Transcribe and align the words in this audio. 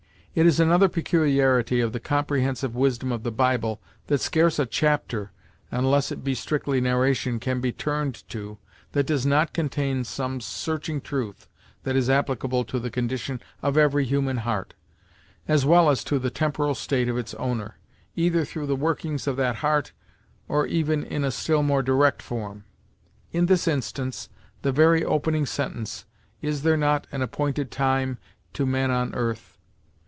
It 0.33 0.45
is 0.45 0.61
another 0.61 0.87
peculiarity 0.87 1.81
of 1.81 1.91
the 1.91 1.99
comprehensive 1.99 2.73
wisdom 2.73 3.11
of 3.11 3.23
the 3.23 3.33
Bible 3.33 3.81
that 4.07 4.21
scarce 4.21 4.59
a 4.59 4.65
chapter, 4.65 5.33
unless 5.71 6.09
it 6.09 6.23
be 6.23 6.35
strictly 6.35 6.79
narration, 6.79 7.37
can 7.37 7.59
be 7.59 7.73
turned 7.73 8.23
to, 8.29 8.57
that 8.93 9.05
does 9.05 9.25
not 9.25 9.51
contain 9.51 10.05
some 10.05 10.39
searching 10.39 11.01
truth 11.01 11.49
that 11.83 11.97
is 11.97 12.09
applicable 12.09 12.63
to 12.63 12.79
the 12.79 12.89
condition 12.89 13.41
of 13.61 13.75
every 13.77 14.05
human 14.05 14.37
heart, 14.37 14.73
as 15.49 15.65
well 15.65 15.89
as 15.89 16.01
to 16.05 16.17
the 16.17 16.29
temporal 16.31 16.75
state 16.75 17.09
of 17.09 17.17
its 17.17 17.33
owner, 17.33 17.77
either 18.15 18.45
through 18.45 18.67
the 18.67 18.75
workings 18.77 19.27
of 19.27 19.35
that 19.35 19.57
heart, 19.57 19.91
or 20.47 20.65
even 20.65 21.03
in 21.03 21.25
a 21.25 21.29
still 21.31 21.61
more 21.61 21.83
direct 21.83 22.21
form. 22.21 22.63
In 23.33 23.47
this 23.47 23.67
instance, 23.67 24.29
the 24.61 24.71
very 24.71 25.03
opening 25.03 25.45
sentence 25.45 26.05
"Is 26.41 26.61
there 26.61 26.77
not 26.77 27.05
an 27.11 27.21
appointed 27.21 27.69
time 27.69 28.17
to 28.53 28.65
man 28.65 28.91
on 28.91 29.13
earth?" 29.13 29.57